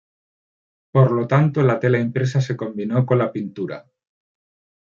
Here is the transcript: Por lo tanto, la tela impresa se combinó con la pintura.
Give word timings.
Por 0.91 1.11
lo 1.11 1.27
tanto, 1.27 1.61
la 1.61 1.79
tela 1.79 1.99
impresa 1.99 2.41
se 2.41 2.57
combinó 2.57 3.05
con 3.05 3.19
la 3.19 3.31
pintura. 3.31 3.85